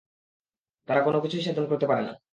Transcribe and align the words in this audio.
তারা 0.87 1.01
কোনো 1.01 1.17
কিছুই 1.23 1.43
সাধন 1.43 1.65
করতে 1.67 1.85
পারে 1.87 2.03
না। 2.03 2.13